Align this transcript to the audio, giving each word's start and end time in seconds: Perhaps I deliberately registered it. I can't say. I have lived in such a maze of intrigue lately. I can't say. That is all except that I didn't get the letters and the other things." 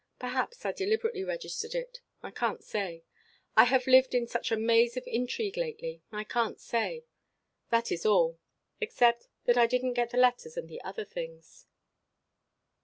Perhaps 0.17 0.65
I 0.65 0.71
deliberately 0.71 1.23
registered 1.23 1.75
it. 1.75 2.01
I 2.23 2.31
can't 2.31 2.63
say. 2.63 3.03
I 3.55 3.65
have 3.65 3.85
lived 3.85 4.15
in 4.15 4.25
such 4.25 4.51
a 4.51 4.57
maze 4.57 4.97
of 4.97 5.03
intrigue 5.05 5.57
lately. 5.57 6.01
I 6.11 6.23
can't 6.23 6.59
say. 6.59 7.05
That 7.69 7.91
is 7.91 8.03
all 8.03 8.39
except 8.79 9.27
that 9.45 9.59
I 9.59 9.67
didn't 9.67 9.93
get 9.93 10.09
the 10.09 10.17
letters 10.17 10.57
and 10.57 10.67
the 10.67 10.81
other 10.81 11.05
things." 11.05 11.67